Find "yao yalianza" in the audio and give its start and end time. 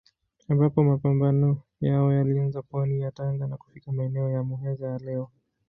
1.81-2.61